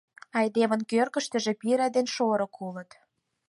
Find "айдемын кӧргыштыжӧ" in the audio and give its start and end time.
0.39-1.53